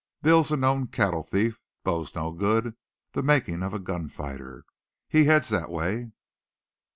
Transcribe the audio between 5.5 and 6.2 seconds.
thet way.